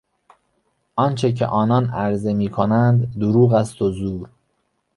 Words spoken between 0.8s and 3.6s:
آنچه که آنان عرضه میکنند دروغ